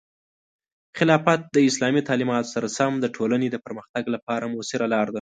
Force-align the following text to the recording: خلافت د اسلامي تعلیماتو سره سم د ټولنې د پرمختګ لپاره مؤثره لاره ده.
خلافت 0.97 1.39
د 1.55 1.57
اسلامي 1.69 2.01
تعلیماتو 2.09 2.51
سره 2.55 2.67
سم 2.77 2.91
د 2.99 3.05
ټولنې 3.15 3.47
د 3.51 3.57
پرمختګ 3.65 4.03
لپاره 4.15 4.49
مؤثره 4.53 4.85
لاره 4.93 5.07
ده. 5.09 5.09